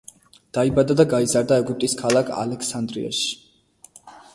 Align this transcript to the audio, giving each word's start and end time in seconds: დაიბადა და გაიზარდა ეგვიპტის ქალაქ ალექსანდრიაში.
დაიბადა 0.57 0.95
და 1.01 1.05
გაიზარდა 1.11 1.61
ეგვიპტის 1.65 1.95
ქალაქ 2.03 2.35
ალექსანდრიაში. 2.41 3.33